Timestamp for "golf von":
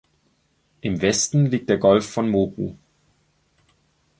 1.77-2.27